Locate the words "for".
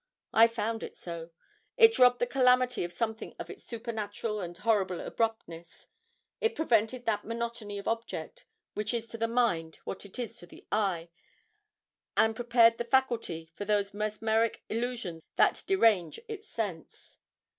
13.53-13.63